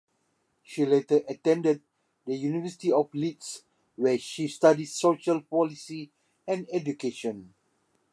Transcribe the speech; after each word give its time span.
She 0.63 0.83
later 0.83 1.21
attended 1.29 1.83
the 2.25 2.33
University 2.35 2.91
of 2.91 3.13
Leeds 3.13 3.61
where 3.97 4.17
she 4.17 4.47
studied 4.47 4.87
Social 4.87 5.41
Policy 5.41 6.09
and 6.47 6.67
Education. 6.73 7.53